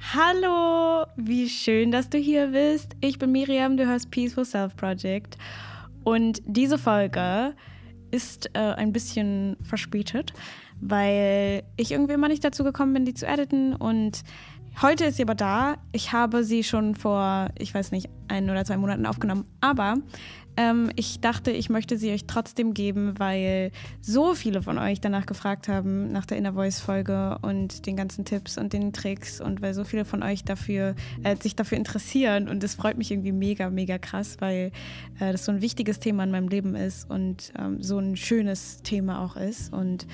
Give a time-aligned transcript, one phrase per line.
[0.00, 2.94] Hallo, wie schön, dass du hier bist.
[3.00, 5.36] Ich bin Miriam, du hörst Peaceful Self Project.
[6.04, 7.54] Und diese Folge
[8.12, 10.32] ist äh, ein bisschen verspätet,
[10.80, 13.74] weil ich irgendwie immer nicht dazu gekommen bin, die zu editen.
[13.74, 14.22] Und
[14.80, 15.76] heute ist sie aber da.
[15.92, 19.46] Ich habe sie schon vor, ich weiß nicht, ein oder zwei Monaten aufgenommen.
[19.60, 19.96] Aber
[20.58, 23.70] ähm, ich dachte, ich möchte sie euch trotzdem geben, weil
[24.00, 28.24] so viele von euch danach gefragt haben, nach der Inner Voice Folge und den ganzen
[28.24, 32.48] Tipps und den Tricks und weil so viele von euch dafür, äh, sich dafür interessieren.
[32.48, 34.72] Und das freut mich irgendwie mega, mega krass, weil
[35.20, 38.82] äh, das so ein wichtiges Thema in meinem Leben ist und ähm, so ein schönes
[38.82, 39.72] Thema auch ist.
[39.72, 40.08] Und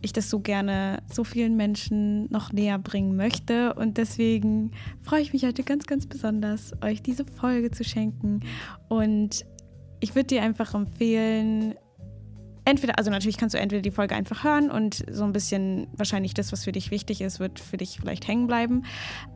[0.00, 3.74] ich das so gerne so vielen Menschen noch näher bringen möchte.
[3.74, 4.70] Und deswegen
[5.02, 8.40] freue ich mich heute ganz, ganz besonders, euch diese Folge zu schenken.
[8.88, 9.44] Und
[10.04, 11.74] ich würde dir einfach empfehlen,
[12.66, 16.34] entweder, also natürlich kannst du entweder die Folge einfach hören und so ein bisschen wahrscheinlich
[16.34, 18.84] das, was für dich wichtig ist, wird für dich vielleicht hängen bleiben.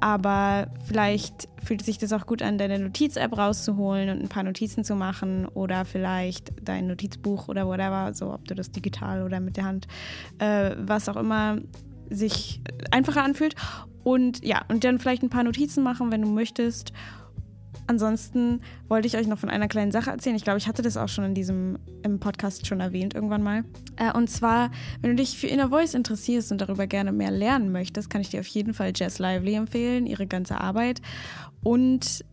[0.01, 4.85] Aber vielleicht fühlt sich das auch gut an, deine Notiz-App rauszuholen und ein paar Notizen
[4.85, 9.57] zu machen oder vielleicht dein Notizbuch oder whatever, so ob du das digital oder mit
[9.57, 9.88] der Hand,
[10.38, 11.59] äh, was auch immer
[12.10, 12.60] sich
[12.91, 13.55] einfacher anfühlt.
[14.05, 16.93] Und ja, und dann vielleicht ein paar Notizen machen, wenn du möchtest
[17.89, 20.37] Ansonsten wollte ich euch noch von einer kleinen Sache erzählen.
[20.37, 23.65] Ich glaube, ich hatte das auch schon in diesem im Podcast schon erwähnt irgendwann mal.
[23.97, 27.73] Äh, und zwar, wenn du dich für Inner Voice interessierst und darüber gerne mehr lernen
[27.73, 31.01] möchtest, kann ich dir auf jeden Fall Jess Lively empfehlen, ihre ganze Arbeit.
[31.65, 32.25] Und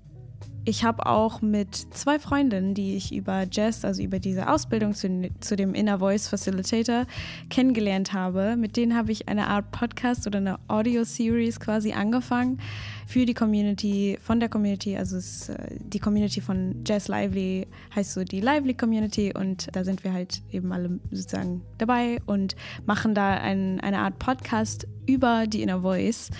[0.65, 5.29] ich habe auch mit zwei Freundinnen, die ich über Jazz, also über diese Ausbildung zu,
[5.39, 7.05] zu dem Inner Voice Facilitator
[7.51, 12.59] kennengelernt habe, mit denen habe ich eine Art Podcast oder eine Audio-Series quasi angefangen
[13.05, 18.13] für die Community, von der Community, also es, äh, die Community von Jazz Lively heißt
[18.13, 22.55] so die Lively Community und da sind wir halt eben alle sozusagen dabei und
[22.87, 26.31] machen da ein, eine Art Podcast über die Inner Voice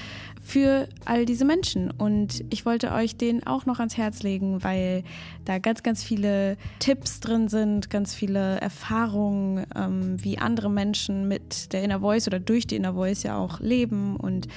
[0.46, 1.90] für all diese Menschen.
[1.90, 5.04] Und ich wollte euch den auch noch ans Herz legen, weil
[5.44, 11.74] da ganz, ganz viele Tipps drin sind, ganz viele Erfahrungen, ähm, wie andere Menschen mit
[11.74, 14.48] der Inner Voice oder durch die Inner Voice ja auch leben und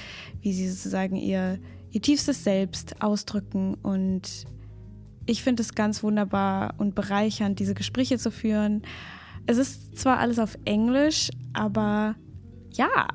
[0.41, 1.57] wie sie sozusagen ihr,
[1.89, 3.73] ihr tiefstes Selbst ausdrücken.
[3.81, 4.45] Und
[5.25, 8.83] ich finde es ganz wunderbar und bereichernd, diese Gespräche zu führen.
[9.47, 12.15] Es ist zwar alles auf Englisch, aber
[12.73, 13.07] ja,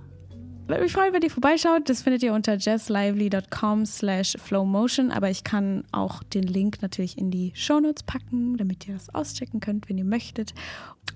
[0.66, 1.88] würde mich freuen, wenn ihr vorbeischaut.
[1.88, 5.10] Das findet ihr unter jazzlively.com slash flowmotion.
[5.10, 9.60] Aber ich kann auch den Link natürlich in die Shownotes packen, damit ihr das auschecken
[9.60, 10.54] könnt, wenn ihr möchtet.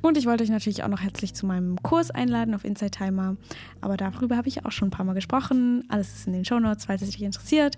[0.03, 3.37] Und ich wollte euch natürlich auch noch herzlich zu meinem Kurs einladen auf Inside Timer.
[3.81, 5.85] Aber darüber habe ich auch schon ein paar Mal gesprochen.
[5.89, 7.77] Alles ist in den Shownotes, falls es dich interessiert.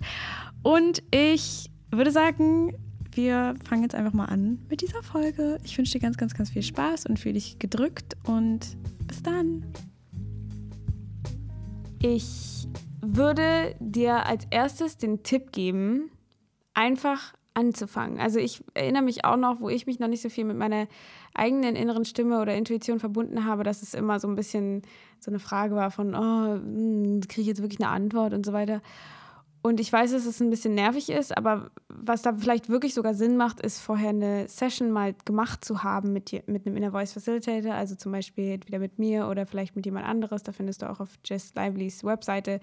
[0.63, 2.75] Und ich würde sagen,
[3.13, 5.57] wir fangen jetzt einfach mal an mit dieser Folge.
[5.63, 8.15] Ich wünsche dir ganz, ganz, ganz viel Spaß und fühle dich gedrückt.
[8.23, 8.77] Und
[9.07, 9.63] bis dann.
[12.03, 12.67] Ich
[13.01, 16.09] würde dir als erstes den Tipp geben,
[16.73, 18.19] einfach anzufangen.
[18.19, 20.87] Also ich erinnere mich auch noch, wo ich mich noch nicht so viel mit meiner
[21.35, 24.81] eigenen inneren Stimme oder Intuition verbunden habe, dass es immer so ein bisschen
[25.19, 28.53] so eine Frage war von, oh, hm, kriege ich jetzt wirklich eine Antwort und so
[28.53, 28.81] weiter.
[29.63, 33.13] Und ich weiß, dass es ein bisschen nervig ist, aber was da vielleicht wirklich sogar
[33.13, 37.13] Sinn macht, ist vorher eine Session mal gemacht zu haben mit, mit einem Inner Voice
[37.13, 40.41] Facilitator, also zum Beispiel entweder mit mir oder vielleicht mit jemand anderes.
[40.41, 42.59] Da findest du auch auf Jess Livelys Webseite,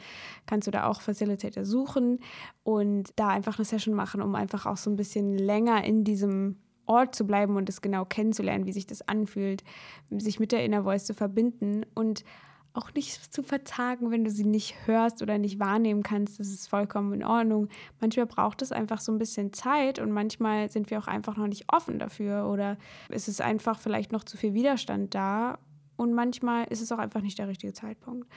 [0.46, 2.18] kannst du da auch Facilitator suchen
[2.64, 6.56] und da einfach eine Session machen, um einfach auch so ein bisschen länger in diesem
[6.86, 9.62] Ort zu bleiben und es genau kennenzulernen, wie sich das anfühlt,
[10.10, 12.24] sich mit der Inner Voice zu verbinden und
[12.74, 16.38] auch nicht zu verzagen, wenn du sie nicht hörst oder nicht wahrnehmen kannst.
[16.38, 17.68] Das ist vollkommen in Ordnung.
[18.00, 21.48] Manchmal braucht es einfach so ein bisschen Zeit und manchmal sind wir auch einfach noch
[21.48, 22.76] nicht offen dafür oder
[23.08, 25.58] ist es einfach vielleicht noch zu viel Widerstand da
[25.98, 28.28] und manchmal ist es auch einfach nicht der richtige Zeitpunkt.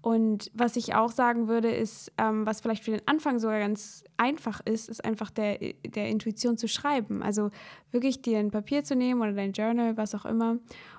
[0.00, 4.02] Und was ich auch sagen würde, ist, ähm, was vielleicht für den Anfang sogar ganz
[4.16, 7.22] einfach ist, ist einfach der, der Intuition zu schreiben.
[7.22, 7.52] Also
[7.92, 10.58] wirklich dir ein Papier zu nehmen oder dein Journal, was auch immer,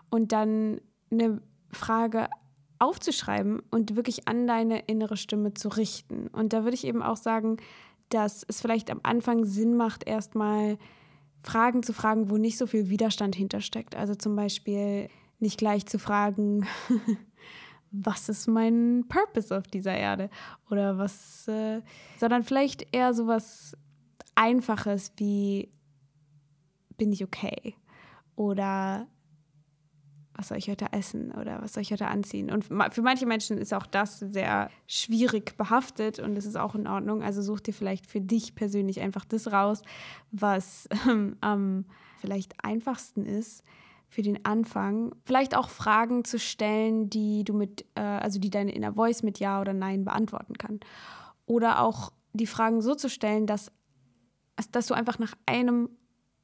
[0.10, 0.80] und dann
[1.12, 1.42] eine
[1.72, 2.30] Frage
[2.80, 6.28] aufzuschreiben und wirklich an deine innere Stimme zu richten.
[6.28, 7.58] Und da würde ich eben auch sagen,
[8.10, 10.78] dass es vielleicht am Anfang Sinn macht, erstmal
[11.44, 13.96] Fragen zu fragen, wo nicht so viel Widerstand hintersteckt.
[13.96, 15.10] Also zum Beispiel
[15.40, 16.66] nicht gleich zu fragen,
[17.92, 20.30] was ist mein Purpose auf dieser Erde?
[20.70, 21.82] Oder was, äh,
[22.18, 23.78] sondern vielleicht eher so was
[24.36, 25.72] Einfaches wie,
[26.98, 27.76] bin ich okay?
[28.36, 29.08] Oder
[30.36, 32.52] was soll ich heute essen oder was soll ich heute anziehen?
[32.52, 36.88] Und für manche Menschen ist auch das sehr schwierig behaftet und das ist auch in
[36.88, 37.24] Ordnung.
[37.24, 39.82] Also such dir vielleicht für dich persönlich einfach das raus,
[40.32, 41.86] was ähm, am
[42.20, 43.64] vielleicht einfachsten ist
[44.10, 45.16] für den Anfang.
[45.24, 49.40] Vielleicht auch Fragen zu stellen, die du mit, äh, also die deine Inner Voice mit
[49.40, 50.80] Ja oder Nein beantworten kann.
[51.46, 53.72] Oder auch die Fragen so zu stellen, dass,
[54.72, 55.90] dass du einfach nach einem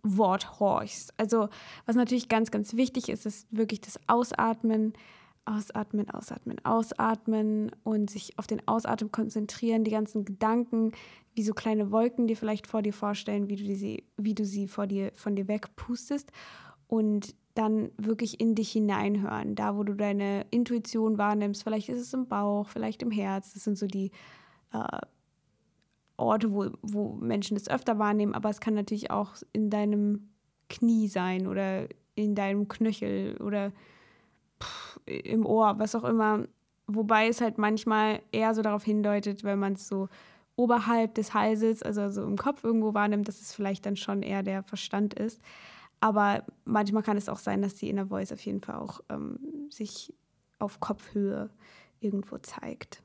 [0.03, 1.13] Wort horchst.
[1.17, 1.49] Also
[1.85, 4.93] was natürlich ganz, ganz wichtig ist, ist wirklich das Ausatmen,
[5.45, 10.91] Ausatmen, Ausatmen, Ausatmen und sich auf den Ausatmen konzentrieren, die ganzen Gedanken
[11.33, 14.67] wie so kleine Wolken dir vielleicht vor dir vorstellen, wie du, sie, wie du sie
[14.67, 16.31] vor dir, von dir wegpustest
[16.87, 21.63] und dann wirklich in dich hineinhören, da wo du deine Intuition wahrnimmst.
[21.63, 23.53] Vielleicht ist es im Bauch, vielleicht im Herz.
[23.53, 24.11] Das sind so die
[24.73, 24.99] äh,
[26.21, 30.29] Orte, wo, wo Menschen das öfter wahrnehmen, aber es kann natürlich auch in deinem
[30.69, 33.71] Knie sein oder in deinem Knöchel oder
[34.61, 36.45] pff, im Ohr, was auch immer.
[36.87, 40.09] Wobei es halt manchmal eher so darauf hindeutet, wenn man es so
[40.55, 44.43] oberhalb des Halses, also so im Kopf irgendwo wahrnimmt, dass es vielleicht dann schon eher
[44.43, 45.41] der Verstand ist.
[45.99, 49.39] Aber manchmal kann es auch sein, dass die Inner Voice auf jeden Fall auch ähm,
[49.69, 50.13] sich
[50.59, 51.49] auf Kopfhöhe
[51.99, 53.03] irgendwo zeigt.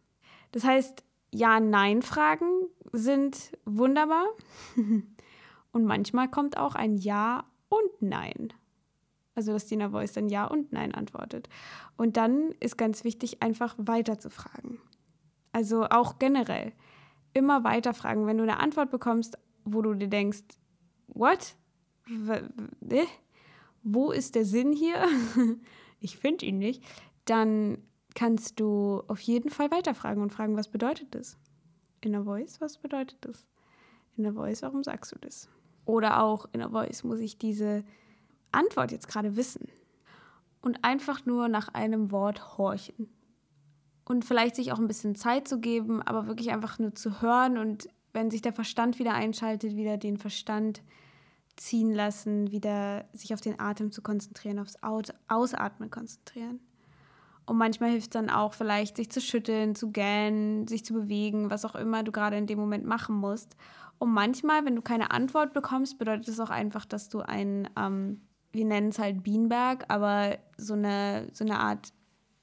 [0.53, 1.05] Das heißt,
[1.37, 4.27] Ja-Nein-Fragen sind wunderbar.
[5.73, 8.53] und manchmal kommt auch ein Ja und Nein.
[9.35, 11.49] Also, dass Inner Voice dann Ja und Nein antwortet.
[11.99, 14.81] Und dann ist ganz wichtig, einfach weiter zu fragen.
[15.53, 16.73] Also auch generell
[17.35, 18.27] immer weiter fragen.
[18.27, 20.45] Wenn du eine Antwort bekommst, wo du dir denkst,
[21.09, 21.55] what?
[23.83, 25.07] Wo ist der Sinn hier?
[26.01, 26.83] ich finde ihn nicht.
[27.27, 27.79] Dann
[28.17, 31.37] kannst du auf jeden Fall weiterfragen und fragen, was bedeutet das?
[32.01, 33.47] In der Voice, was bedeutet das?
[34.17, 35.49] In der Voice, warum sagst du das?
[35.85, 37.85] Oder auch in der Voice, muss ich diese
[38.51, 39.69] Antwort jetzt gerade wissen?
[40.63, 43.09] Und einfach nur nach einem Wort horchen
[44.07, 47.59] und vielleicht sich auch ein bisschen Zeit zu geben, aber wirklich einfach nur zu hören
[47.59, 50.83] und wenn sich der Verstand wieder einschaltet, wieder den Verstand
[51.57, 54.79] ziehen lassen, wieder sich auf den Atem zu konzentrieren, aufs
[55.29, 56.61] Ausatmen konzentrieren.
[57.47, 61.49] Und manchmal hilft es dann auch vielleicht, sich zu schütteln, zu gähnen, sich zu bewegen,
[61.51, 63.57] was auch immer du gerade in dem Moment machen musst.
[63.99, 68.21] Und manchmal, wenn du keine Antwort bekommst, bedeutet es auch einfach, dass du ein, ähm,
[68.53, 71.93] wir nennen es halt Bienenberg, aber so eine, so eine Art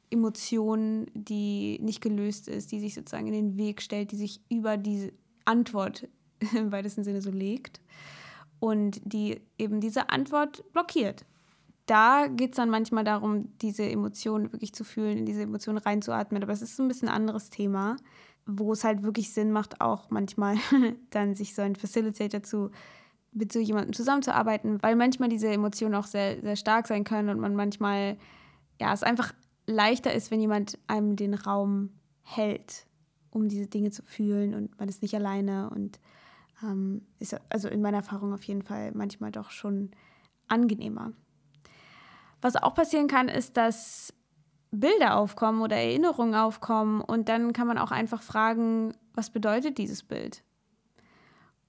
[0.09, 4.77] Emotion, die nicht gelöst ist, die sich sozusagen in den Weg stellt, die sich über
[4.77, 5.11] diese
[5.43, 6.07] Antwort
[6.55, 7.81] im weitesten Sinne so legt
[8.59, 11.25] und die eben diese Antwort blockiert.
[11.85, 16.41] Da geht es dann manchmal darum, diese Emotionen wirklich zu fühlen, in diese Emotionen reinzuatmen.
[16.41, 17.97] Aber es ist ein bisschen ein anderes Thema,
[18.45, 20.55] wo es halt wirklich Sinn macht, auch manchmal
[21.09, 22.71] dann sich so ein Facilitator zu
[23.35, 27.39] mit so jemandem zusammenzuarbeiten, weil manchmal diese Emotionen auch sehr, sehr stark sein können und
[27.39, 28.17] man manchmal,
[28.79, 29.33] ja, es einfach
[29.65, 31.89] leichter ist, wenn jemand einem den Raum
[32.21, 32.85] hält,
[33.31, 35.99] um diese Dinge zu fühlen und man ist nicht alleine und
[36.61, 39.91] ähm, ist also in meiner Erfahrung auf jeden Fall manchmal doch schon
[40.47, 41.13] angenehmer.
[42.43, 44.13] Was auch passieren kann, ist, dass
[44.69, 50.03] Bilder aufkommen oder Erinnerungen aufkommen und dann kann man auch einfach fragen, was bedeutet dieses
[50.03, 50.43] Bild?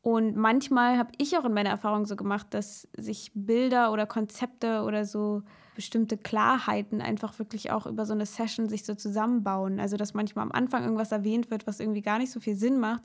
[0.03, 4.82] Und manchmal habe ich auch in meiner Erfahrung so gemacht, dass sich Bilder oder Konzepte
[4.82, 5.44] oder so
[5.76, 9.79] bestimmte Klarheiten einfach wirklich auch über so eine Session sich so zusammenbauen.
[9.79, 12.81] Also dass manchmal am Anfang irgendwas erwähnt wird, was irgendwie gar nicht so viel Sinn
[12.81, 13.03] macht.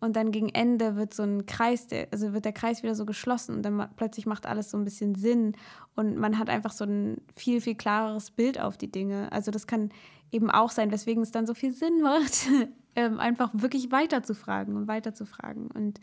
[0.00, 3.56] Und dann gegen Ende wird so ein Kreis, also wird der Kreis wieder so geschlossen
[3.56, 5.54] und dann plötzlich macht alles so ein bisschen Sinn
[5.94, 9.30] und man hat einfach so ein viel, viel klareres Bild auf die Dinge.
[9.30, 9.90] Also das kann
[10.32, 12.48] eben auch sein, weswegen es dann so viel Sinn macht,
[12.96, 15.70] ähm, einfach wirklich weiterzufragen und weiterzufragen.
[15.70, 16.00] Und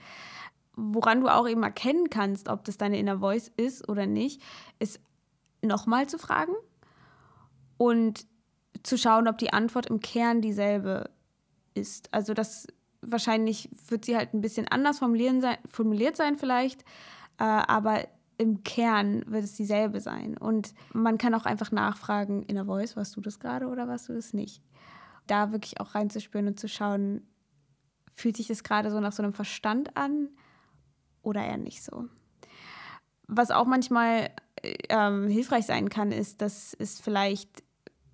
[0.75, 4.43] woran du auch eben erkennen kannst, ob das deine Inner Voice ist oder nicht,
[4.77, 4.99] ist
[5.63, 6.53] nochmal zu fragen
[7.77, 8.27] und
[8.83, 11.09] zu schauen, ob die Antwort im Kern dieselbe
[11.73, 12.13] ist.
[12.13, 12.67] Also das
[13.01, 16.81] wahrscheinlich wird sie halt ein bisschen anders sein, formuliert sein vielleicht,
[17.39, 20.37] äh, aber im Kern wird es dieselbe sein.
[20.37, 24.09] Und man kann auch einfach nachfragen, in der Voice, warst du das gerade oder warst
[24.09, 24.61] du das nicht?
[25.25, 27.27] Da wirklich auch reinzuspüren und zu schauen,
[28.13, 30.29] fühlt sich das gerade so nach so einem Verstand an
[31.21, 32.05] oder eher nicht so.
[33.27, 34.29] Was auch manchmal
[34.89, 37.63] ähm, hilfreich sein kann, ist, dass es vielleicht,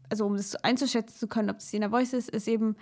[0.10, 2.76] also um das einzuschätzen zu können, ob es in der Voice ist, ist eben,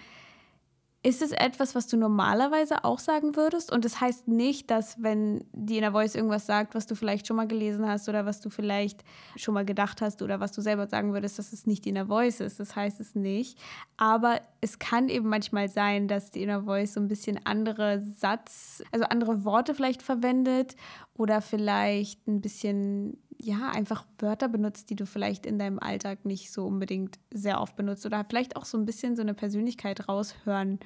[1.04, 3.72] ist es etwas, was du normalerweise auch sagen würdest?
[3.72, 7.26] Und das heißt nicht, dass wenn die in der Voice irgendwas sagt, was du vielleicht
[7.26, 9.04] schon mal gelesen hast oder was du vielleicht
[9.36, 11.96] schon mal gedacht hast oder was du selber sagen würdest, dass es nicht die in
[11.96, 12.60] der Voice ist.
[12.60, 13.58] Das heißt es nicht.
[13.98, 18.84] Aber es kann eben manchmal sein, dass die Inner Voice so ein bisschen andere Satz,
[18.92, 20.76] also andere Worte vielleicht verwendet
[21.16, 26.52] oder vielleicht ein bisschen ja, einfach Wörter benutzt, die du vielleicht in deinem Alltag nicht
[26.52, 30.80] so unbedingt sehr oft benutzt oder vielleicht auch so ein bisschen so eine Persönlichkeit raushören,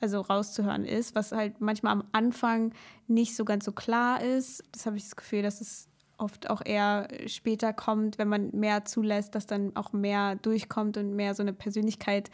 [0.00, 2.72] also rauszuhören ist, was halt manchmal am Anfang
[3.06, 4.64] nicht so ganz so klar ist.
[4.72, 5.88] Das habe ich das Gefühl, dass es
[6.18, 11.14] oft auch eher später kommt, wenn man mehr zulässt, dass dann auch mehr durchkommt und
[11.14, 12.30] mehr so eine Persönlichkeit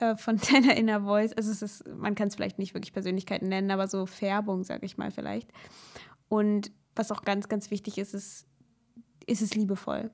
[0.00, 1.32] äh, von deiner Inner Voice.
[1.32, 4.84] Also es ist, man kann es vielleicht nicht wirklich Persönlichkeiten nennen, aber so Färbung, sage
[4.84, 5.48] ich mal vielleicht.
[6.28, 8.46] Und was auch ganz, ganz wichtig ist, ist,
[9.26, 10.10] ist es liebevoll.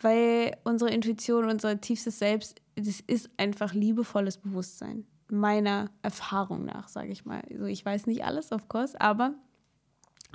[0.00, 5.06] Weil unsere Intuition, unser tiefstes Selbst, das ist einfach liebevolles Bewusstsein.
[5.30, 7.42] Meiner Erfahrung nach, sage ich mal.
[7.50, 9.34] Also ich weiß nicht alles, of course, aber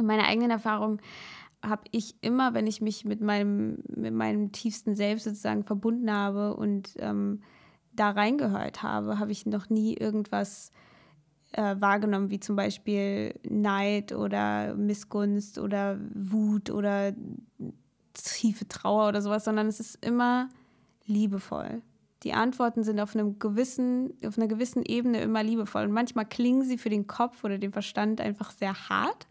[0.01, 1.01] meine eigenen Erfahrungen
[1.63, 6.55] habe ich immer, wenn ich mich mit meinem, mit meinem tiefsten Selbst sozusagen verbunden habe
[6.55, 7.41] und ähm,
[7.93, 10.71] da reingehört habe, habe ich noch nie irgendwas
[11.57, 17.13] äh, wahrgenommen, wie zum Beispiel Neid oder Missgunst oder Wut oder
[18.13, 20.49] tiefe Trauer oder sowas, sondern es ist immer
[21.05, 21.81] liebevoll.
[22.23, 25.83] Die Antworten sind auf einem gewissen, auf einer gewissen Ebene immer liebevoll.
[25.83, 29.27] Und manchmal klingen sie für den Kopf oder den Verstand einfach sehr hart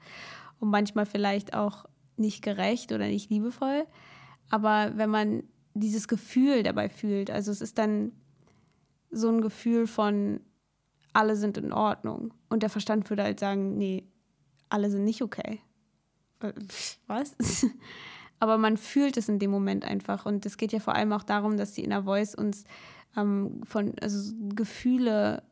[0.61, 1.85] und manchmal vielleicht auch
[2.17, 3.87] nicht gerecht oder nicht liebevoll.
[4.51, 5.43] Aber wenn man
[5.75, 8.13] dieses Gefühl dabei fühlt, also es ist dann
[9.11, 10.41] so ein Gefühl von,
[11.17, 12.35] alle sind in Ordnung.
[12.49, 14.05] Und der Verstand würde halt sagen, nee,
[14.69, 15.61] alle sind nicht okay.
[17.07, 17.35] Was?
[18.39, 20.27] Aber man fühlt es in dem Moment einfach.
[20.27, 22.65] Und es geht ja vor allem auch darum, dass die Inner Voice uns
[23.17, 25.43] ähm, von also Gefühle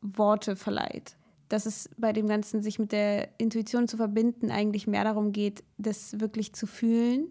[0.00, 1.16] Worte verleiht
[1.48, 5.62] dass es bei dem Ganzen, sich mit der Intuition zu verbinden, eigentlich mehr darum geht,
[5.78, 7.28] das wirklich zu fühlen,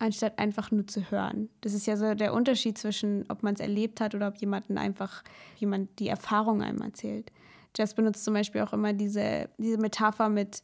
[0.00, 1.48] anstatt einfach nur zu hören.
[1.60, 4.78] Das ist ja so der Unterschied zwischen, ob man es erlebt hat oder ob jemanden
[4.78, 5.22] einfach,
[5.56, 7.30] jemand die Erfahrung einem erzählt.
[7.76, 10.62] Jess benutzt zum Beispiel auch immer diese, diese Metapher mit,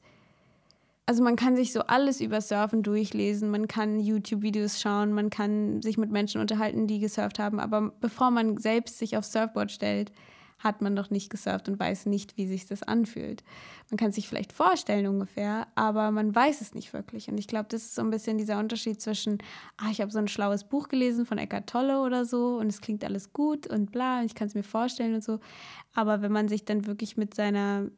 [1.05, 5.83] also man kann sich so alles über Surfen durchlesen, man kann YouTube-Videos schauen, man kann
[5.83, 10.11] sich mit Menschen unterhalten, die gesurft haben, aber bevor man selbst sich aufs Surfboard stellt,
[10.58, 13.44] hat man noch nicht gesurft und weiß nicht, wie sich das anfühlt.
[13.90, 17.28] Man kann sich vielleicht vorstellen ungefähr, aber man weiß es nicht wirklich.
[17.28, 19.38] Und ich glaube, das ist so ein bisschen dieser Unterschied zwischen,
[19.76, 22.80] ah, ich habe so ein schlaues Buch gelesen von Eckart Tolle oder so und es
[22.80, 25.40] klingt alles gut und bla, und ich kann es mir vorstellen und so.
[25.94, 27.90] Aber wenn man sich dann wirklich mit seiner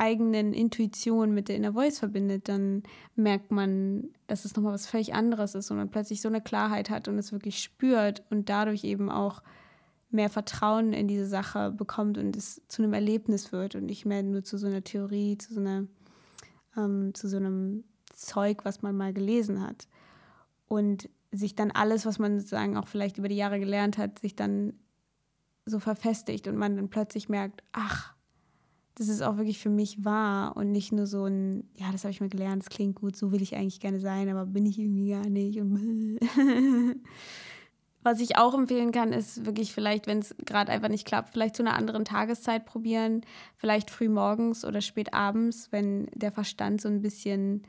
[0.00, 2.82] eigenen Intuition mit der Inner Voice verbindet, dann
[3.16, 6.88] merkt man, dass es nochmal was völlig anderes ist und man plötzlich so eine Klarheit
[6.88, 9.42] hat und es wirklich spürt und dadurch eben auch
[10.10, 14.22] mehr Vertrauen in diese Sache bekommt und es zu einem Erlebnis wird und nicht mehr
[14.22, 15.86] nur zu so einer Theorie, zu so, einer,
[16.76, 19.88] ähm, zu so einem Zeug, was man mal gelesen hat.
[20.66, 24.34] Und sich dann alles, was man sozusagen auch vielleicht über die Jahre gelernt hat, sich
[24.34, 24.74] dann
[25.64, 28.14] so verfestigt und man dann plötzlich merkt, ach,
[28.96, 32.10] das ist auch wirklich für mich wahr und nicht nur so ein, ja, das habe
[32.10, 34.78] ich mal gelernt, das klingt gut, so will ich eigentlich gerne sein, aber bin ich
[34.78, 35.56] irgendwie gar nicht.
[38.02, 41.56] Was ich auch empfehlen kann, ist wirklich vielleicht, wenn es gerade einfach nicht klappt, vielleicht
[41.56, 43.22] zu einer anderen Tageszeit probieren.
[43.56, 47.62] Vielleicht früh morgens oder spät abends, wenn der Verstand so ein bisschen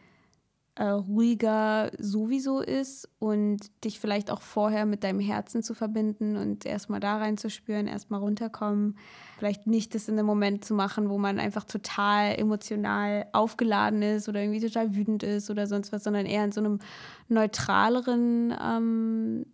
[0.75, 6.65] äh, ruhiger sowieso ist und dich vielleicht auch vorher mit deinem Herzen zu verbinden und
[6.65, 8.97] erstmal da reinzuspüren, erstmal runterkommen.
[9.38, 14.29] Vielleicht nicht das in einem Moment zu machen, wo man einfach total emotional aufgeladen ist
[14.29, 16.79] oder irgendwie total wütend ist oder sonst was, sondern eher in so einem
[17.27, 19.45] neutraleren ähm,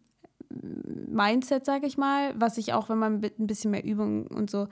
[0.61, 4.49] Mindset, sage ich mal, was ich auch, wenn man mit ein bisschen mehr Übung und
[4.49, 4.67] so,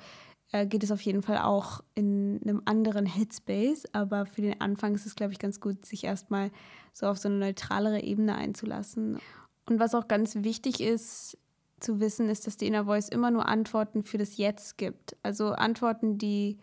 [0.51, 3.85] äh, geht es auf jeden Fall auch in einem anderen Headspace.
[3.93, 6.51] Aber für den Anfang ist es, glaube ich, ganz gut, sich erstmal
[6.93, 9.19] so auf so eine neutralere Ebene einzulassen.
[9.65, 11.37] Und was auch ganz wichtig ist
[11.79, 15.17] zu wissen, ist, dass die Inner Voice immer nur Antworten für das Jetzt gibt.
[15.23, 16.57] Also Antworten, die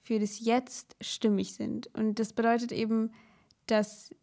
[0.00, 1.88] für das Jetzt stimmig sind.
[1.94, 3.12] Und das bedeutet eben,
[3.66, 4.14] dass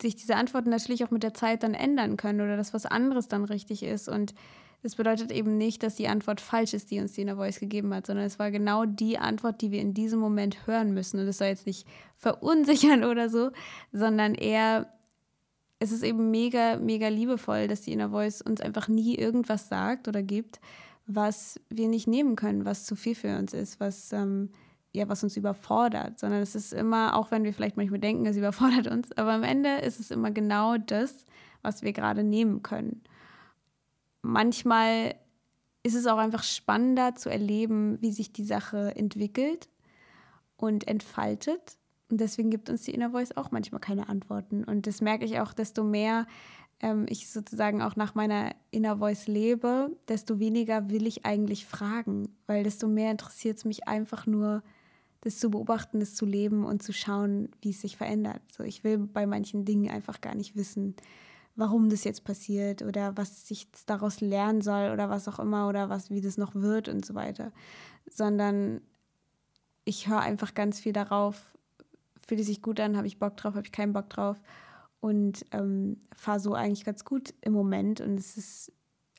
[0.00, 3.28] sich diese Antworten natürlich auch mit der Zeit dann ändern können oder dass was anderes
[3.28, 4.08] dann richtig ist.
[4.08, 4.34] Und
[4.82, 7.92] das bedeutet eben nicht, dass die Antwort falsch ist, die uns die Inner Voice gegeben
[7.92, 11.18] hat, sondern es war genau die Antwort, die wir in diesem Moment hören müssen.
[11.18, 11.86] Und das soll jetzt nicht
[12.16, 13.50] verunsichern oder so,
[13.92, 14.92] sondern eher,
[15.80, 20.06] es ist eben mega, mega liebevoll, dass die Inner Voice uns einfach nie irgendwas sagt
[20.06, 20.60] oder gibt,
[21.06, 24.50] was wir nicht nehmen können, was zu viel für uns ist, was ähm,
[24.98, 28.36] ja, was uns überfordert, sondern es ist immer, auch wenn wir vielleicht manchmal denken, es
[28.36, 31.24] überfordert uns, aber am Ende ist es immer genau das,
[31.62, 33.02] was wir gerade nehmen können.
[34.22, 35.14] Manchmal
[35.82, 39.68] ist es auch einfach spannender zu erleben, wie sich die Sache entwickelt
[40.56, 41.78] und entfaltet.
[42.10, 44.64] Und deswegen gibt uns die Inner Voice auch manchmal keine Antworten.
[44.64, 46.26] Und das merke ich auch, desto mehr
[46.80, 52.28] ähm, ich sozusagen auch nach meiner Inner Voice lebe, desto weniger will ich eigentlich fragen,
[52.46, 54.62] weil desto mehr interessiert es mich einfach nur,
[55.20, 58.42] das zu beobachten, das zu leben und zu schauen, wie es sich verändert.
[58.56, 60.94] So, ich will bei manchen Dingen einfach gar nicht wissen,
[61.56, 65.88] warum das jetzt passiert oder was ich daraus lernen soll oder was auch immer oder
[65.88, 67.52] was, wie das noch wird und so weiter.
[68.08, 68.80] Sondern
[69.84, 71.56] ich höre einfach ganz viel darauf,
[72.26, 74.40] fühlt es sich gut an, habe ich Bock drauf, habe ich keinen Bock drauf.
[75.00, 78.00] und ähm, fahre so eigentlich ganz gut im Moment.
[78.00, 78.72] Und es ist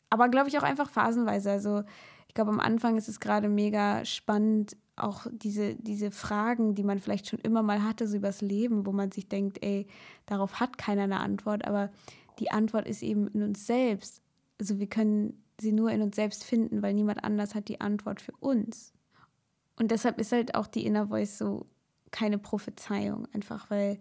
[0.10, 1.52] aber, glaube ich, auch einfach phasenweise.
[1.52, 1.84] Also
[2.28, 7.00] ich glaube, am Anfang ist es gerade mega spannend, auch diese, diese Fragen, die man
[7.00, 9.88] vielleicht schon immer mal hatte, so übers Leben, wo man sich denkt, ey,
[10.26, 11.92] darauf hat keiner eine Antwort, aber
[12.40, 14.22] die Antwort ist eben in uns selbst.
[14.60, 18.22] Also wir können sie nur in uns selbst finden, weil niemand anders hat die Antwort
[18.22, 18.94] für uns.
[19.78, 21.66] Und deshalb ist halt auch die Inner Voice so
[22.12, 24.00] keine Prophezeiung, einfach weil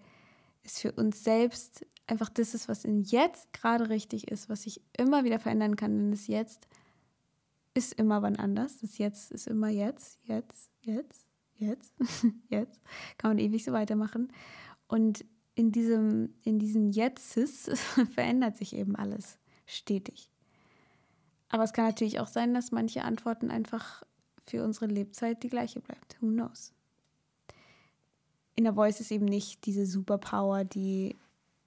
[0.65, 4.81] es für uns selbst einfach das ist, was in jetzt gerade richtig ist, was sich
[4.97, 5.97] immer wieder verändern kann.
[5.97, 6.67] Denn das Jetzt
[7.79, 8.81] ist immer wann anders.
[8.81, 11.95] Das Jetzt ist immer jetzt, jetzt, jetzt, jetzt,
[12.49, 12.81] jetzt.
[13.17, 14.33] Kann man ewig so weitermachen.
[14.89, 17.71] Und in diesem, in diesen Jetztes
[18.15, 20.31] verändert sich eben alles stetig.
[21.51, 24.03] Aber es kann natürlich auch sein, dass manche Antworten einfach
[24.47, 26.21] für unsere Lebzeit die gleiche bleibt.
[26.21, 26.73] Who knows?
[28.55, 31.17] In der Voice ist eben nicht diese Superpower, die,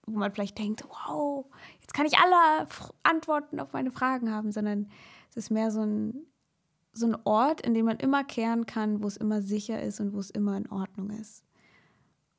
[0.05, 1.45] wo man vielleicht denkt, wow,
[1.79, 2.67] jetzt kann ich alle
[3.03, 4.89] Antworten auf meine Fragen haben, sondern
[5.31, 6.25] es ist mehr so ein,
[6.93, 10.13] so ein Ort, in dem man immer kehren kann, wo es immer sicher ist und
[10.13, 11.43] wo es immer in Ordnung ist.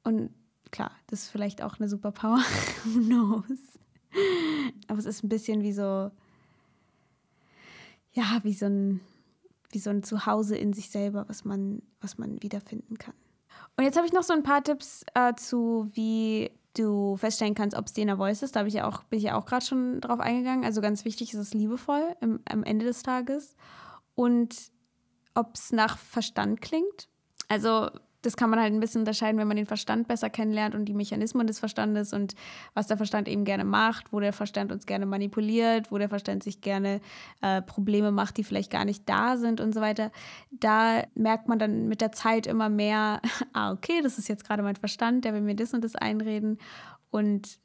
[0.04, 0.30] Und
[0.70, 2.38] klar, das ist vielleicht auch eine Superpower.
[2.84, 3.58] Who knows?
[4.88, 6.10] Aber es ist ein bisschen wie so,
[8.12, 9.00] ja, wie so ein,
[9.70, 13.14] wie so ein Zuhause in sich selber, was man, was man wiederfinden kann.
[13.76, 17.76] Und jetzt habe ich noch so ein paar Tipps äh, zu, wie du feststellen kannst,
[17.76, 18.56] ob es der Voice ist.
[18.56, 20.64] Da ich ja auch, bin ich ja auch gerade schon drauf eingegangen.
[20.64, 23.56] Also ganz wichtig ist es liebevoll im, am Ende des Tages.
[24.14, 24.54] Und
[25.34, 27.08] ob es nach Verstand klingt.
[27.48, 27.90] Also
[28.22, 30.94] das kann man halt ein bisschen unterscheiden, wenn man den Verstand besser kennenlernt und die
[30.94, 32.34] Mechanismen des Verstandes und
[32.72, 36.42] was der Verstand eben gerne macht, wo der Verstand uns gerne manipuliert, wo der Verstand
[36.42, 37.00] sich gerne
[37.40, 40.12] äh, Probleme macht, die vielleicht gar nicht da sind und so weiter.
[40.50, 43.20] Da merkt man dann mit der Zeit immer mehr,
[43.52, 46.58] ah, okay, das ist jetzt gerade mein Verstand, der will mir das und das einreden.
[47.10, 47.58] Und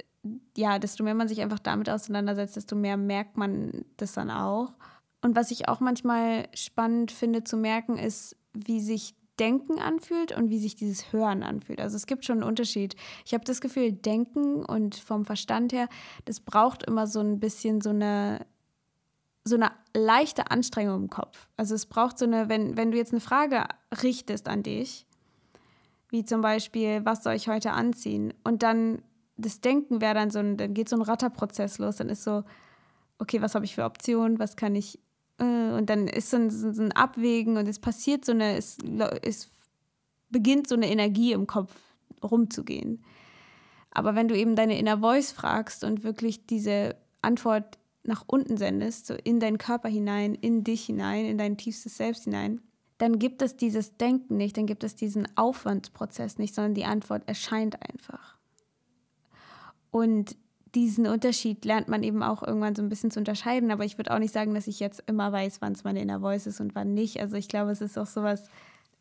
[0.58, 4.74] ja, desto mehr man sich einfach damit auseinandersetzt, desto mehr merkt man das dann auch.
[5.22, 10.50] Und was ich auch manchmal spannend finde zu merken, ist, wie sich Denken anfühlt und
[10.50, 11.80] wie sich dieses Hören anfühlt.
[11.80, 12.95] Also es gibt schon einen Unterschied.
[13.26, 15.88] Ich habe das Gefühl, Denken und vom Verstand her,
[16.26, 18.45] das braucht immer so ein bisschen so eine
[19.43, 21.47] so eine leichte Anstrengung im Kopf.
[21.56, 23.63] Also es braucht so eine, wenn, wenn du jetzt eine Frage
[24.04, 25.06] richtest an dich,
[26.10, 28.34] wie zum Beispiel, was soll ich heute anziehen?
[28.43, 29.02] Und dann
[29.38, 32.43] das Denken wäre dann so ein, dann geht so ein Ratterprozess los, dann ist so,
[33.19, 35.00] okay, was habe ich für Optionen, was kann ich
[35.43, 38.78] und dann ist so ein, so ein, Abwägen und es passiert so eine, es,
[39.21, 39.50] es
[40.30, 41.73] beginnt so eine Energie im Kopf
[42.23, 43.04] rumzugehen.
[43.91, 49.08] Aber wenn du eben deine Inner Voice fragst und wirklich diese Antwort nach unten sendest,
[49.08, 52.62] so in deinen Körper hinein, in dich hinein, in dein tiefstes Selbst hinein,
[52.97, 57.28] dann gibt es dieses Denken nicht, dann gibt es diesen Aufwandsprozess nicht, sondern die Antwort
[57.28, 58.38] erscheint einfach.
[59.91, 60.36] Und
[60.75, 63.71] diesen Unterschied lernt man eben auch irgendwann so ein bisschen zu unterscheiden.
[63.71, 66.19] Aber ich würde auch nicht sagen, dass ich jetzt immer weiß, wann es meine Inner
[66.19, 67.19] Voice ist und wann nicht.
[67.19, 68.49] Also ich glaube, es ist auch sowas,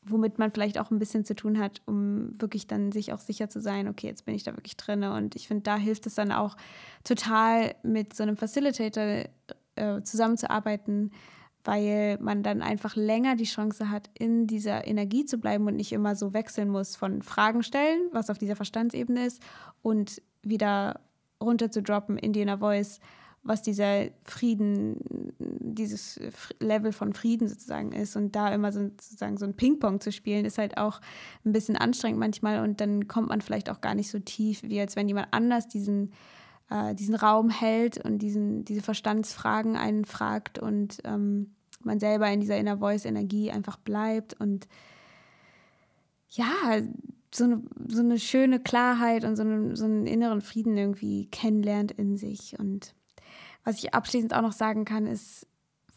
[0.03, 3.49] womit man vielleicht auch ein bisschen zu tun hat, um wirklich dann sich auch sicher
[3.49, 5.03] zu sein, okay, jetzt bin ich da wirklich drin.
[5.03, 6.57] Und ich finde, da hilft es dann auch
[7.05, 9.25] total mit so einem Facilitator
[9.75, 11.11] äh, zusammenzuarbeiten,
[11.65, 15.93] weil man dann einfach länger die Chance hat, in dieser Energie zu bleiben und nicht
[15.93, 19.43] immer so wechseln muss von Fragen stellen, was auf dieser Verstandsebene ist,
[19.83, 21.01] und wieder
[21.43, 23.01] runter zu droppen in Inner Voice,
[23.43, 26.19] was dieser Frieden, dieses
[26.59, 28.17] Level von Frieden sozusagen ist.
[28.17, 31.01] Und da immer so, sozusagen so ein Ping-Pong zu spielen, ist halt auch
[31.45, 32.63] ein bisschen anstrengend manchmal.
[32.63, 35.69] Und dann kommt man vielleicht auch gar nicht so tief, wie als wenn jemand anders
[35.69, 36.13] diesen,
[36.71, 42.41] äh, diesen Raum hält und diesen, diese Verstandsfragen einen fragt und ähm, man selber in
[42.41, 44.67] dieser Inner Voice-Energie einfach bleibt und
[46.31, 46.81] ja,
[47.37, 51.93] so eine, so eine schöne Klarheit und so, eine, so einen inneren Frieden irgendwie kennenlernt
[51.93, 52.59] in sich.
[52.59, 52.95] Und
[53.65, 55.47] was ich abschließend auch noch sagen kann, ist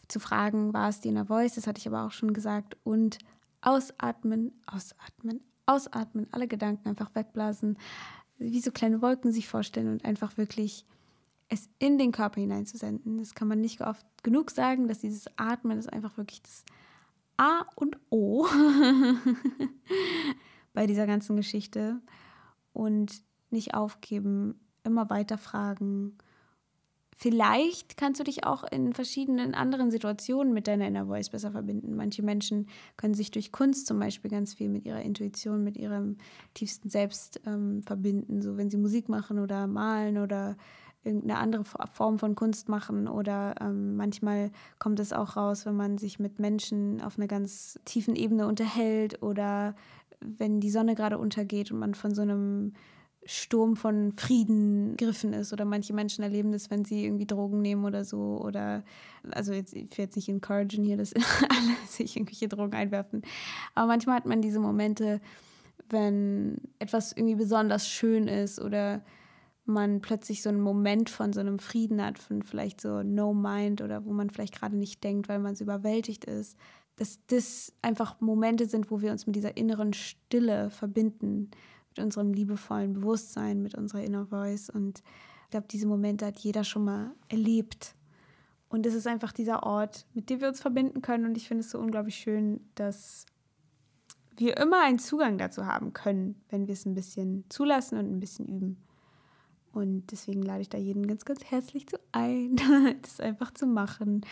[0.08, 3.18] zu fragen, war es die Inner Voice, das hatte ich aber auch schon gesagt, und
[3.60, 7.78] ausatmen, ausatmen, ausatmen, alle Gedanken einfach wegblasen,
[8.38, 10.84] wie so kleine Wolken sich vorstellen und einfach wirklich
[11.48, 13.18] es in den Körper hineinzusenden.
[13.18, 16.64] Das kann man nicht oft genug sagen, dass dieses Atmen ist einfach wirklich das
[17.36, 18.46] A und O
[20.72, 22.00] bei dieser ganzen Geschichte
[22.72, 26.16] und nicht aufgeben, immer weiter fragen.
[27.16, 31.94] Vielleicht kannst du dich auch in verschiedenen anderen Situationen mit deiner Inner Voice besser verbinden.
[31.94, 36.16] Manche Menschen können sich durch Kunst zum Beispiel ganz viel mit ihrer Intuition, mit ihrem
[36.54, 38.40] tiefsten Selbst ähm, verbinden.
[38.40, 40.56] So wenn sie Musik machen oder malen oder
[41.02, 45.98] irgendeine andere Form von Kunst machen oder ähm, manchmal kommt es auch raus, wenn man
[45.98, 49.74] sich mit Menschen auf einer ganz tiefen Ebene unterhält oder
[50.20, 52.72] wenn die Sonne gerade untergeht und man von so einem
[53.26, 57.84] Sturm von Frieden griffen ist oder manche Menschen erleben das, wenn sie irgendwie Drogen nehmen
[57.84, 58.82] oder so oder
[59.30, 63.22] also jetzt ich werde jetzt nicht encouragen hier, dass alle sich irgendwelche Drogen einwerfen,
[63.74, 65.20] aber manchmal hat man diese Momente,
[65.90, 69.02] wenn etwas irgendwie besonders schön ist oder
[69.66, 73.82] man plötzlich so einen Moment von so einem Frieden hat, von vielleicht so No Mind
[73.82, 76.56] oder wo man vielleicht gerade nicht denkt, weil man so überwältigt ist,
[77.00, 81.50] dass das einfach Momente sind, wo wir uns mit dieser inneren Stille verbinden,
[81.88, 84.68] mit unserem liebevollen Bewusstsein, mit unserer Inner Voice.
[84.68, 85.02] Und
[85.44, 87.94] ich glaube, diese Momente hat jeder schon mal erlebt.
[88.68, 91.24] Und es ist einfach dieser Ort, mit dem wir uns verbinden können.
[91.24, 93.24] Und ich finde es so unglaublich schön, dass
[94.36, 98.20] wir immer einen Zugang dazu haben können, wenn wir es ein bisschen zulassen und ein
[98.20, 98.76] bisschen üben.
[99.72, 102.56] Und deswegen lade ich da jeden ganz, ganz herzlich zu ein,
[103.02, 104.22] das einfach zu machen.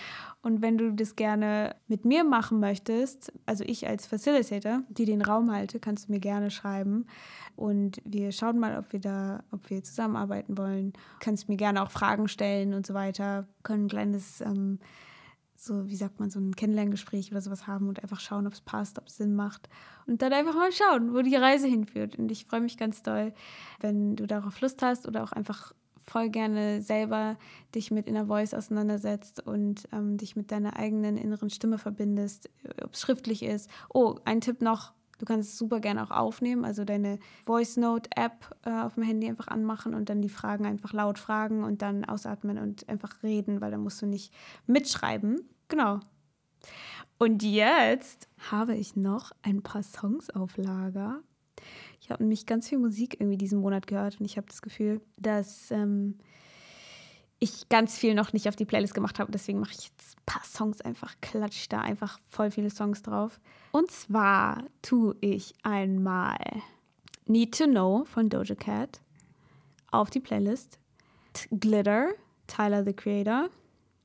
[0.42, 5.22] Und wenn du das gerne mit mir machen möchtest, also ich als Facilitator, die den
[5.22, 7.07] Raum halte, kannst du mir gerne schreiben.
[7.55, 10.92] Und wir schauen mal, ob wir da, ob wir zusammenarbeiten wollen.
[10.92, 13.46] Du kannst mir gerne auch Fragen stellen und so weiter.
[13.62, 14.81] Können ein kleines ähm,
[15.61, 18.61] so, wie sagt man, so ein Kennenlerngespräch oder sowas haben und einfach schauen, ob es
[18.61, 19.68] passt, ob es Sinn macht.
[20.07, 22.16] Und dann einfach mal schauen, wo die Reise hinführt.
[22.16, 23.35] Und ich freue mich ganz doll,
[23.81, 25.75] wenn du darauf Lust hast oder auch einfach
[26.07, 27.37] voll gerne selber
[27.75, 32.49] dich mit Inner Voice auseinandersetzt und ähm, dich mit deiner eigenen inneren Stimme verbindest,
[32.83, 33.68] ob es schriftlich ist.
[33.92, 38.09] Oh, ein Tipp noch, Du kannst es super gerne auch aufnehmen, also deine Voice Note
[38.14, 41.83] App äh, auf dem Handy einfach anmachen und dann die Fragen einfach laut fragen und
[41.83, 44.33] dann ausatmen und einfach reden, weil dann musst du nicht
[44.66, 45.40] mitschreiben.
[45.66, 46.00] Genau.
[47.18, 51.20] Und jetzt habe ich noch ein paar Songs auf Lager.
[52.00, 55.00] Ich habe nämlich ganz viel Musik irgendwie diesen Monat gehört und ich habe das Gefühl,
[55.16, 56.18] dass ähm,
[57.40, 59.31] ich ganz viel noch nicht auf die Playlist gemacht habe.
[59.31, 63.40] Deswegen mache ich jetzt ein paar Songs einfach, klatsch da einfach voll viele Songs drauf.
[63.72, 66.37] Und zwar tue ich einmal
[67.27, 69.01] Need to Know von Doja Cat
[69.90, 70.79] auf die Playlist.
[71.51, 72.09] Glitter,
[72.46, 73.51] Tyler the Creator.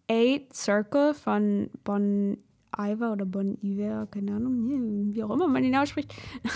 [0.09, 2.37] Eight Circle von Bon
[2.77, 6.13] Iver oder Bon Iver, keine Ahnung, wie auch immer man ihn ausspricht.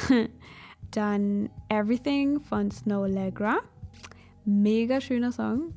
[0.91, 3.57] Dann Everything von Snow Allegra.
[4.45, 5.73] Mega schöner Song.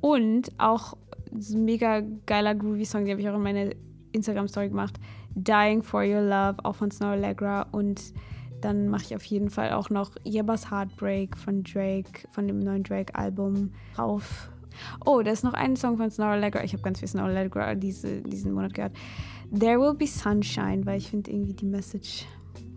[0.00, 0.96] Und auch
[1.32, 3.74] ein mega geiler Groovy-Song, den habe ich auch in meine
[4.12, 4.98] Instagram-Story gemacht.
[5.34, 7.62] Dying for Your Love, auch von Snow Allegra.
[7.72, 8.12] Und
[8.60, 12.82] dann mache ich auf jeden Fall auch noch Yeba's Heartbreak von Drake, von dem neuen
[12.82, 14.50] Drake-Album drauf.
[15.04, 16.62] Oh, da ist noch ein Song von Snow Allegra.
[16.64, 18.92] Ich habe ganz viel Snow Allegra diese, diesen Monat gehört.
[19.56, 22.26] There Will Be Sunshine, weil ich finde irgendwie die Message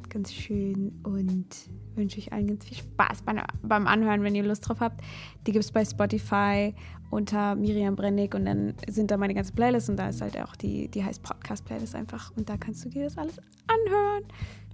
[0.09, 1.47] ganz schön und
[1.95, 3.23] wünsche euch allen ganz viel Spaß
[3.63, 5.01] beim Anhören, wenn ihr Lust drauf habt.
[5.47, 6.73] Die gibt es bei Spotify
[7.11, 10.55] unter Miriam Brennig und dann sind da meine ganzen Playlists und da ist halt auch
[10.55, 14.23] die, die heißt Podcast-Playlist einfach und da kannst du dir das alles anhören,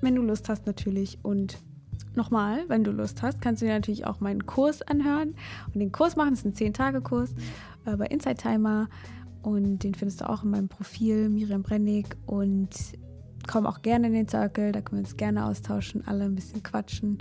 [0.02, 1.58] wenn du Lust hast natürlich und
[2.16, 5.36] nochmal, wenn du Lust hast, kannst du dir natürlich auch meinen Kurs anhören
[5.74, 7.34] und den Kurs machen, das ist ein 10-Tage-Kurs
[7.86, 8.88] äh, bei Inside Timer
[9.42, 12.70] und den findest du auch in meinem Profil Miriam Brennig und
[13.48, 16.62] komm auch gerne in den Circle, da können wir uns gerne austauschen, alle ein bisschen
[16.62, 17.18] quatschen.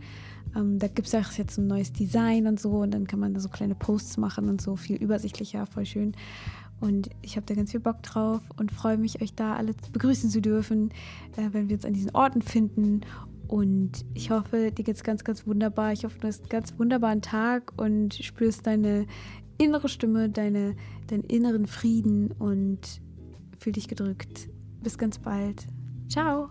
[0.57, 3.35] Ähm, da gibt es auch jetzt ein neues Design und so und dann kann man
[3.35, 6.13] da so kleine Posts machen und so viel übersichtlicher, voll schön.
[6.81, 10.31] Und ich habe da ganz viel Bock drauf und freue mich, euch da alle begrüßen
[10.31, 10.91] zu dürfen,
[11.37, 13.01] äh, wenn wir uns an diesen Orten finden.
[13.49, 15.93] Und ich hoffe, dir geht es ganz, ganz wunderbar.
[15.93, 19.07] Ich hoffe, du hast einen ganz wunderbaren Tag und spürst deine
[19.59, 20.75] innere Stimme, deine,
[21.07, 23.01] deinen inneren Frieden und
[23.59, 24.49] fühl dich gedrückt.
[24.83, 25.67] Bis ganz bald.
[26.09, 26.51] Ciao!